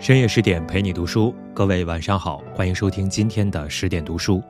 [0.00, 4.40] 深夜十点陪你读书，各位晚上好，欢迎收听今天的十点读书，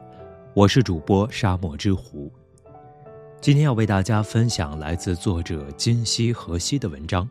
[0.52, 2.30] 我是主播沙漠之狐。
[3.40, 7.26] 今天要为大家分享来自作者金希何西的文章：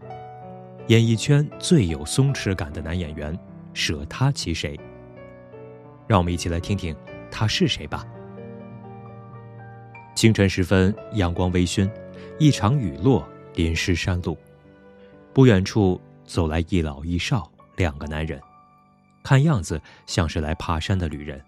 [0.88, 3.38] 演艺圈最有松弛感的男演员，
[3.72, 4.76] 舍他其谁？
[6.08, 6.96] 让我们一起来听听
[7.30, 8.04] 他是谁吧。
[10.16, 11.88] 清晨时分，阳光微醺，
[12.40, 13.24] 一场雨落
[13.54, 14.36] 淋湿山路，
[15.34, 17.50] 不远处走来一老一少。
[17.78, 18.42] 两个男人，
[19.24, 21.42] 看样子像是来爬山的旅人。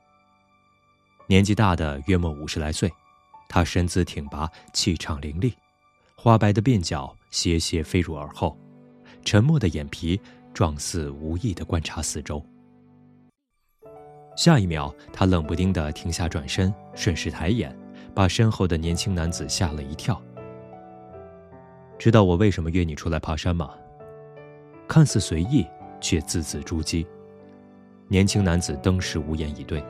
[1.27, 2.89] 年纪大的约莫五十来岁，
[3.49, 5.53] 他身姿挺拔，气场凌厉，
[6.15, 8.57] 花白的鬓角斜斜飞入耳后，
[9.25, 10.19] 沉默的眼皮
[10.53, 12.43] 状似无意的观察四周。
[14.35, 17.77] 下一秒，他冷不丁的停下，转身，顺势抬眼，
[18.13, 20.21] 把身后的年轻男子吓了一跳。
[21.97, 23.71] 知道我为什么约你出来爬山吗？
[24.87, 25.67] 看似随意。
[26.01, 27.05] 却字字珠玑。
[28.07, 29.83] 年轻男子登时无言以对。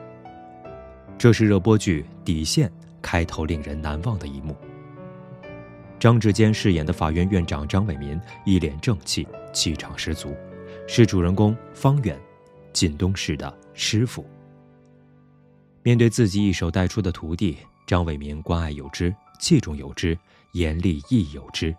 [1.18, 2.68] 这是热播剧《底线》
[3.02, 4.56] 开头令人难忘的一幕。
[5.98, 10.34] 张志坚饰演的法院院长张伟民一脸正气，气场十足，
[10.86, 12.18] 是主人公方远，
[12.72, 14.24] 靳东市的师傅。
[15.82, 20.18] 面对自己一手带出的徒弟，张伟民关爱有之，器重有之，
[20.52, 21.74] 严厉亦有之。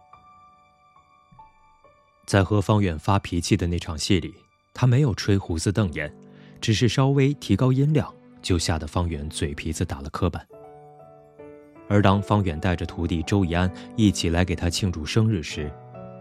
[2.25, 4.33] 在和方远发脾气的那场戏里，
[4.73, 6.13] 他没有吹胡子瞪眼，
[6.61, 10.41] 只是稍微提高音量，就吓得方远嘴皮子打了磕巴。
[11.89, 15.69] 而当方远带着徒弟周怡安一起来给他庆祝生日时，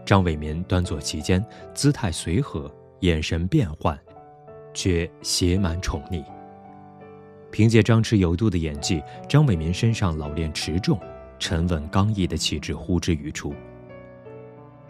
[0.05, 3.97] 张伟民端坐其间，姿态随和，眼神变幻，
[4.73, 6.21] 却写满宠溺。
[7.51, 10.99] 凭借张弛有度的演技，张伟民身上老练持重、
[11.39, 13.53] 沉稳刚毅的气质呼之欲出。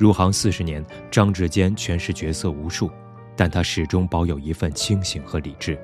[0.01, 2.89] 入行四十年，张志坚诠释角色无数，
[3.35, 5.79] 但他始终保有一份清醒和理智。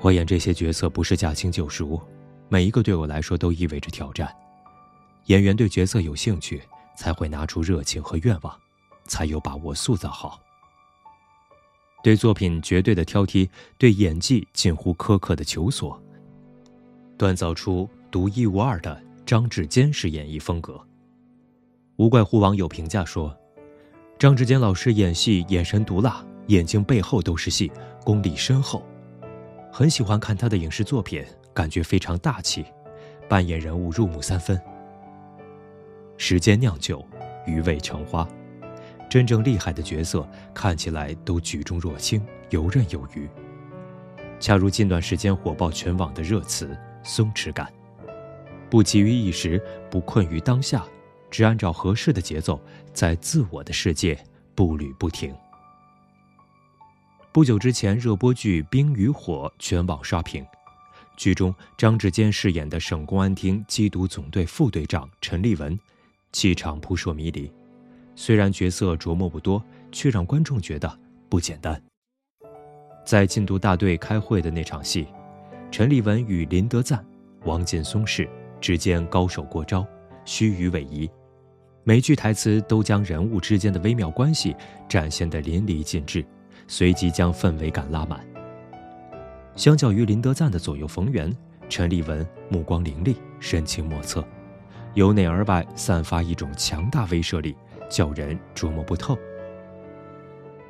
[0.00, 2.02] 我演这些角色不是驾轻就熟，
[2.48, 4.28] 每一个对我来说都意味着挑战。
[5.26, 6.60] 演员对角色有兴趣，
[6.96, 8.52] 才会拿出热情和愿望，
[9.04, 10.40] 才有把握塑造好。
[12.02, 13.48] 对作品绝对的挑剔，
[13.78, 15.96] 对演技近乎苛刻的求索，
[17.16, 20.84] 锻造出独一无二的张志坚式演绎风格。
[21.96, 23.36] 无怪乎网友评价说
[24.18, 27.70] ：“张志坚老师演戏眼神毒辣，眼睛背后都是戏，
[28.02, 28.82] 功力深厚。
[29.70, 32.64] 很喜欢看他的影视作品，感觉非常大气，
[33.28, 34.60] 扮演人物入木三分。
[36.16, 37.04] 时间酿酒，
[37.46, 38.26] 余味成花，
[39.10, 43.28] 真正厉害的角色看起来都举重若轻，游刃有余。
[44.40, 47.70] 恰如近段时间火爆全网的热词‘松弛感’，
[48.70, 50.82] 不急于一时，不困于当下。”
[51.32, 52.60] 只按照合适的节奏，
[52.92, 54.22] 在自我的世界
[54.54, 55.34] 步履不停。
[57.32, 60.44] 不久之前，热播剧《冰与火》全网刷屏，
[61.16, 65.76] 剧中张志坚饰演的省公安厅缉毒总队副队长陈立文，
[66.32, 67.50] 气场扑朔迷离。
[68.14, 71.00] 虽然角色琢磨不多，却让观众觉得
[71.30, 71.82] 不简单。
[73.06, 75.06] 在禁毒大队开会的那场戏，
[75.70, 77.02] 陈立文与林德赞、
[77.46, 78.28] 王劲松氏
[78.60, 79.86] 之间高手过招，
[80.26, 81.10] 须臾委蛇。
[81.84, 84.54] 每句台词都将人物之间的微妙关系
[84.88, 86.24] 展现得淋漓尽致，
[86.68, 88.24] 随即将氛围感拉满。
[89.56, 91.34] 相较于林德赞的左右逢源，
[91.68, 94.24] 陈立文目光凌厉，神情莫测，
[94.94, 97.56] 由内而外散发一种强大威慑力，
[97.90, 99.18] 叫人琢磨不透。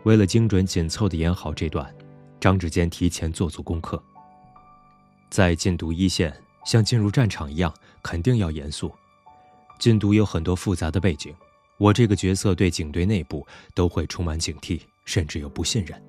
[0.04, 1.94] 为了精准紧凑地演好这段，
[2.40, 4.02] 张志坚提前做足功课。
[5.28, 6.34] 在禁毒一线，
[6.64, 8.90] 像进入战场一样，肯定要严肃。
[9.82, 11.34] 禁毒有很多复杂的背景，
[11.76, 13.44] 我这个角色对警队内部
[13.74, 16.00] 都会充满警惕，甚至有不信任。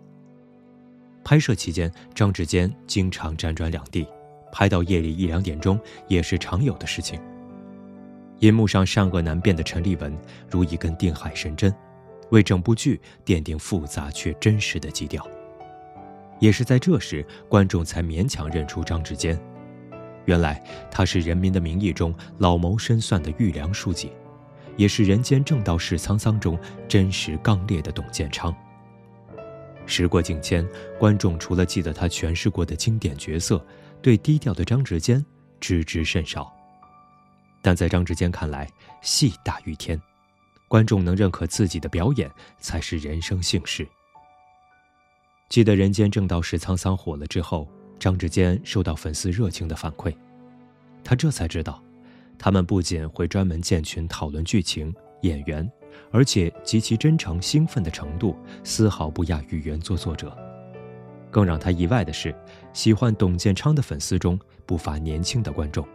[1.23, 4.05] 拍摄期间，张志坚经常辗转两地，
[4.51, 7.19] 拍到夜里一两点钟也是常有的事情。
[8.41, 10.15] 银幕上善恶难辨的陈立文
[10.47, 11.73] 如一根定海神针，
[12.29, 15.27] 为整部剧奠定复杂却真实的基调。
[16.39, 19.35] 也是在这时，观众才勉强认出张志坚。
[20.25, 24.11] 原来他是《人民的名义》中老谋深算的玉良书记，
[24.77, 28.55] 也是《人间正道是沧桑》中真实刚烈的董建昌。
[29.85, 30.65] 时过境迁，
[30.97, 33.65] 观众除了记得他诠释过的经典角色，
[34.01, 35.23] 对低调的张志坚
[35.59, 36.51] 知之甚少。
[37.61, 38.65] 但在张志坚看来，
[39.01, 40.01] 戏大于天，
[40.69, 43.85] 观众能认可自己的表演才是人生幸事。
[45.49, 47.67] 记得《人间正道是沧桑》火了之后。
[48.03, 50.13] 张志坚收到粉丝热情的反馈，
[51.05, 51.81] 他这才知道，
[52.37, 55.71] 他们不仅会专门建群讨论剧情、演员，
[56.11, 60.37] 而且极其真诚、兴奋的程度丝毫不亚于原作作者。
[61.31, 62.35] 更让他意外的是，
[62.73, 65.87] 喜欢董建昌的粉丝中不乏年轻的观众。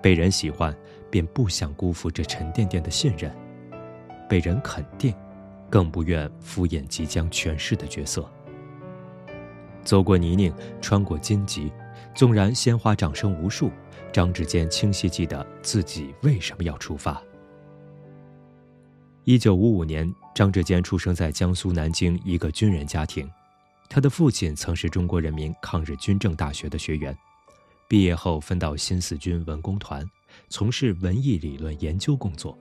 [0.00, 0.74] 被人喜欢，
[1.10, 3.30] 便不想辜负这沉甸甸的信任；
[4.26, 5.14] 被人肯定，
[5.68, 8.26] 更不愿敷衍即将诠释的角色。
[9.84, 11.72] 走过泥泞，穿过荆棘，
[12.14, 13.70] 纵然鲜花掌声无数，
[14.12, 17.22] 张志坚清晰记得自己为什么要出发。
[19.24, 23.28] 一九五五年，张志坚出生在江苏南京一个军人家庭。
[23.90, 27.16] 他的父亲曾是中国人民抗日军政大学的学员，
[27.88, 30.06] 毕业后分到新四军文工团，
[30.48, 32.56] 从事文艺理论研究工作。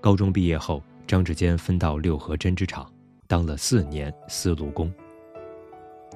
[0.00, 2.92] 高中毕业后，张志坚分到六合针织厂，
[3.26, 4.92] 当了四年司炉工。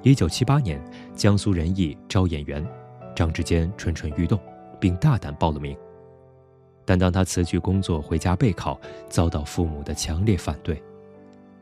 [0.05, 0.79] 一九七八年，
[1.17, 2.63] 江苏人艺招演员，
[3.17, 4.39] 张志坚蠢蠢欲动，
[4.79, 5.75] 并大胆报了名。
[6.85, 8.79] 但当他辞去工作回家备考，
[9.09, 10.81] 遭到父母的强烈反对。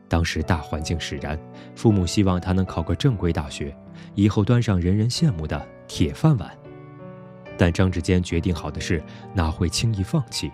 [0.09, 1.39] 当时大环境使然，
[1.73, 3.73] 父母希望他能考个正规大学，
[4.13, 6.53] 以后端上人人羡慕的铁饭碗。
[7.57, 9.01] 但张志坚决定好的事，
[9.33, 10.51] 哪会轻易放弃？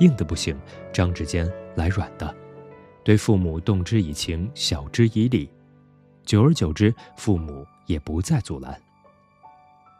[0.00, 0.54] 硬的不行，
[0.92, 2.34] 张志坚来软的，
[3.02, 5.48] 对父母动之以情，晓之以理。
[6.24, 8.80] 久而久之，父母也不再阻拦。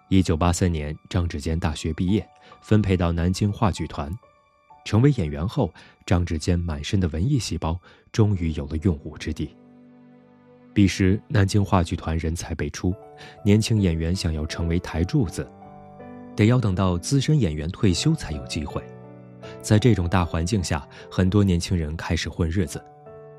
[0.09, 2.29] 一九八三年，张志坚大学毕业，
[2.61, 4.11] 分配到南京话剧团。
[4.85, 5.73] 成为演员后，
[6.07, 7.79] 张志坚满身的文艺细胞
[8.11, 9.55] 终于有了用武之地。
[10.73, 12.95] 彼时，南京话剧团人才辈出，
[13.45, 15.49] 年轻演员想要成为台柱子，
[16.35, 18.83] 得要等到资深演员退休才有机会。
[19.61, 22.83] 在这种大环境下，很多年轻人开始混日子，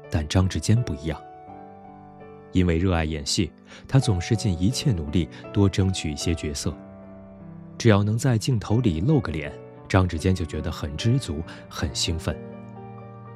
[0.10, 1.22] 但张志坚不一样。
[2.52, 3.52] 因为热爱演戏，
[3.88, 6.76] 他总是尽一切努力多争取一些角色，
[7.78, 9.52] 只要能在镜头里露个脸。
[9.90, 12.34] 张志坚就觉得很知足，很兴奋。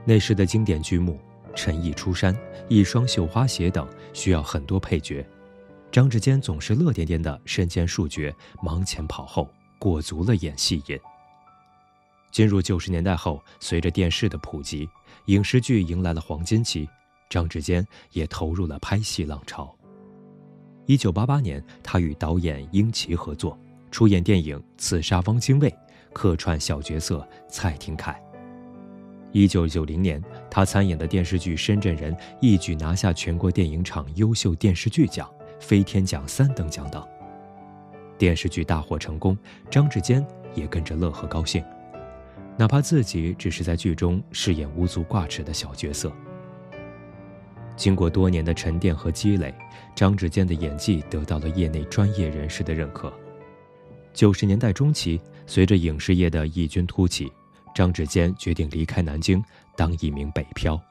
[0.05, 1.19] 那时的经典剧目
[1.53, 2.33] 《陈毅出山》
[2.69, 5.25] 《一双绣花鞋》等需要很多配角，
[5.91, 10.97] 张志坚总是乐颠颠的身兼数角，忙前跑后，过足了演戏瘾。
[12.31, 14.87] 进入九十年代后，随着电视的普及，
[15.25, 16.87] 影视剧迎来了黄金期，
[17.29, 19.75] 张志坚也投入了拍戏浪潮。
[20.85, 23.57] 一九八八年，他与导演英奇合作，
[23.89, 25.69] 出演电影《刺杀汪精卫》。
[26.13, 28.15] 客串小角色蔡廷锴。
[29.33, 35.29] 一九九零年，他参演的电视剧《深圳人》一举拿下全国电影厂优秀电视剧奖、
[35.59, 37.05] 飞天奖三等奖等。
[38.17, 39.37] 电视剧大获成功，
[39.69, 41.61] 张志坚也跟着乐呵高兴，
[42.57, 46.09] 哪怕自己只是在剧中饰演无足挂齿的小角色。
[47.75, 49.53] 经过多年的沉淀和积累，
[49.95, 53.13] 张志坚的演技得到了业内专业人士的认可。
[54.13, 55.19] 九十年代中期。
[55.47, 57.31] 随着影视业的异军突起，
[57.75, 59.39] 张志坚决定离开南京，
[59.75, 60.81] 当一名北漂。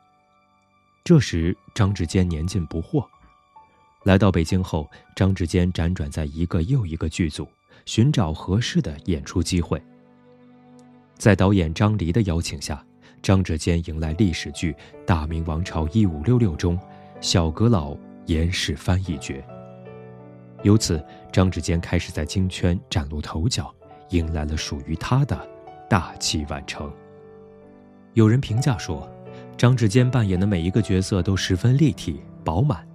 [1.03, 3.05] 这时，张志坚年近不惑，
[4.05, 7.49] 来到北京后，张志坚辗转在一个又一个剧组，
[7.85, 9.83] 寻找合适的演出机会。
[11.19, 12.81] 在导演张黎的邀请下，
[13.25, 14.71] 张志坚迎来历史剧
[15.07, 16.79] 《大明王朝一五六六》中
[17.23, 19.43] 小阁老严世蕃一角。
[20.63, 23.75] 由此，张志坚开始在京圈崭露头角。
[24.11, 25.49] 迎来了属于他的
[25.89, 26.93] 大器晚成。
[28.13, 29.11] 有人评价说，
[29.57, 32.87] 张志坚扮演的每一个角色都十分立体饱满。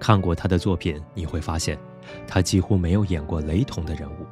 [0.00, 1.78] 看过他的作品，你会发现，
[2.26, 4.26] 他几乎没有演过雷同的人物。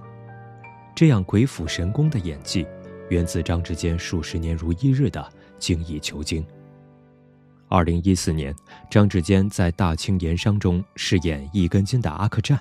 [0.97, 2.67] 这样鬼斧神工的演技，
[3.11, 5.25] 源自张志坚数十年如一日的
[5.59, 6.45] 精益求精。
[7.69, 8.55] 二零一四年，
[8.91, 12.61] 张志坚在《大清盐商》中饰演一根筋的阿克战。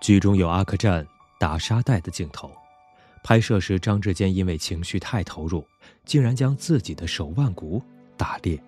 [0.00, 1.06] 剧中有阿克战。
[1.40, 2.50] 打沙袋的镜头，
[3.22, 5.64] 拍摄时张志坚因为情绪太投入，
[6.04, 7.80] 竟然将自己的手腕骨
[8.16, 8.60] 打裂。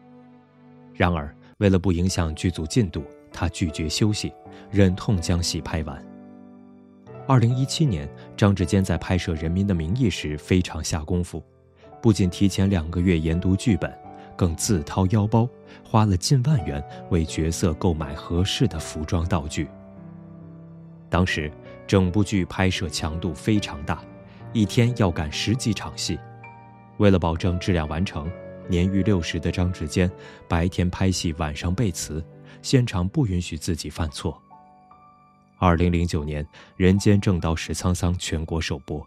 [0.94, 4.32] 然而，为了不影响剧组进度，他拒绝休息，
[4.70, 6.00] 忍痛将戏拍完。
[7.26, 11.42] 二零一七年，张志坚在拍摄《人民的名义》时非常下功夫，
[12.02, 13.92] 不仅提前两个月研读剧本，
[14.36, 15.48] 更自掏腰包
[15.84, 19.68] 花了近万元为角色购买合适的服装道具。
[21.08, 21.50] 当时。
[21.86, 24.00] 整部剧拍摄强度非常大，
[24.52, 26.16] 一天要赶十几场戏。
[26.98, 28.30] 为了保证质量完成，
[28.68, 30.08] 年逾六十的张志坚
[30.46, 32.24] 白天拍戏，晚上背词，
[32.62, 34.40] 现场不允许自己犯错。
[35.58, 36.44] 二零零九年，
[36.76, 39.04] 《人间正道是沧桑》全国首播，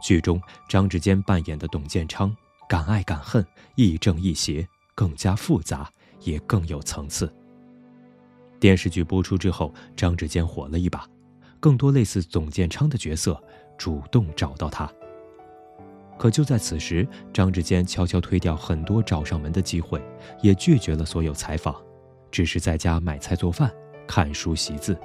[0.00, 2.34] 剧中张志坚扮演的董建昌
[2.68, 5.90] 敢爱敢恨，亦正亦邪，更加复杂，
[6.22, 7.32] 也更有层次。
[8.60, 11.06] 电视剧播出之后，张志坚火了一把。
[11.60, 13.42] 更多类似董建昌的角色
[13.76, 14.88] 主动找到他。
[16.16, 20.00] 可就在此时，张志坚悄悄推掉很多找上门的机会，
[20.40, 21.74] 也拒绝了所有采访，
[22.30, 23.72] 只是在家买菜做饭、
[24.06, 24.96] 看书习字，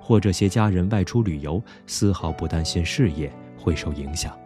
[0.00, 3.32] 或者携家人外出旅游，丝毫不担心事业
[3.64, 4.38] 会受影响。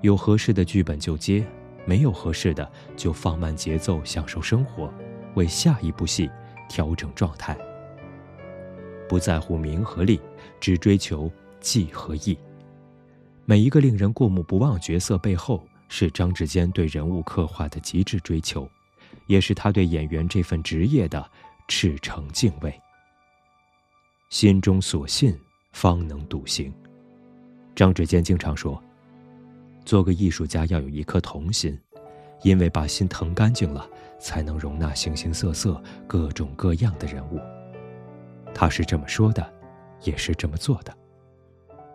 [0.00, 1.46] 有合适的剧本就接，
[1.84, 4.90] 没有合适的就放慢节奏，享受生活，
[5.34, 6.30] 为下一部戏
[6.70, 7.54] 调整状态。
[9.06, 10.18] 不在乎名和利，
[10.58, 12.38] 只追求技和义。
[13.44, 18.66] 每一个令人过目不忘角色背后，是张志坚对人物刻画的极致追求，
[19.26, 21.30] 也是他对演员这份职业的
[21.66, 22.72] 赤诚敬畏。
[24.30, 25.38] 心中所信，
[25.72, 26.72] 方能笃行。
[27.78, 28.82] 张志坚经常说
[29.86, 31.78] ：“做个艺术家要有一颗童心，
[32.42, 37.38] 因为把心疼干净了，才能容纳形形色色、各种各样的人物。”
[38.52, 39.48] 他是这么说的，
[40.02, 40.92] 也是这么做的。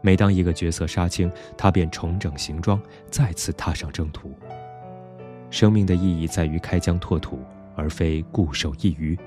[0.01, 4.31] 每当一个角色杀青，他便重整行装，再次踏上征途。
[5.49, 7.41] 生命的意义在于开疆拓土，
[7.75, 9.19] 而非固守一隅。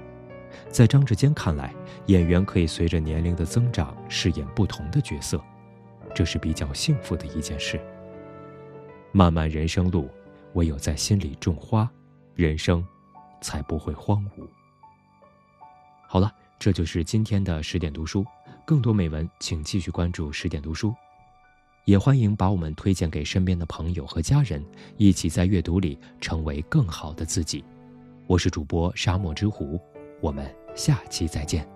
[0.71, 1.75] 在张志坚看来，
[2.07, 5.39] 演员可以随着年龄的增长饰演不同的角色，
[6.16, 7.78] 这是比较幸福的一件事。
[9.12, 10.08] 漫漫人生路，
[10.54, 11.87] 唯有在心里种花，
[12.35, 12.82] 人生
[13.42, 14.49] 才不会荒芜。
[16.08, 18.25] 好了，这就是今天的十点读书。
[18.64, 20.94] 更多美文，请继续关注十点读书，
[21.85, 24.64] 也欢迎把我们推荐给身边的朋友和家人，
[24.96, 27.62] 一起在阅读里成为更好的自己。
[28.26, 29.78] 我是主播沙漠之狐，
[30.23, 31.75] 我们下期再见。